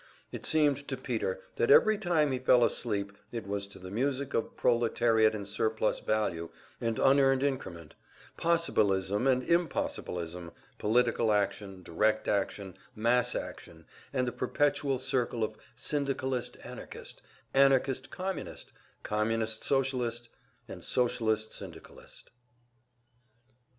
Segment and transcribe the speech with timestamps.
[0.31, 4.33] It seemed to Peter that every time he fell asleep it was to the music
[4.33, 6.49] of proletariat and surplus value
[6.81, 7.93] and unearned increment,
[8.35, 16.57] possibilism and impossibilism, political action, direct action, mass action, and the perpetual circle of Syndicalist
[16.63, 17.21] Anarchist,
[17.53, 18.73] Anarchist Communist,
[19.03, 20.29] Communist Socialist
[20.67, 22.31] and Socialist Syndicalist.